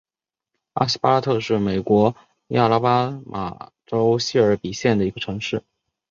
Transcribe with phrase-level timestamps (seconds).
[0.73, 2.15] 阿拉巴斯特是美国
[2.47, 5.61] 亚拉巴马州谢尔比县的一个城市。